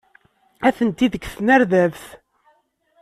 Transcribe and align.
Atenti 0.67 1.07
deg 1.13 1.23
tnerdabt. 1.33 2.03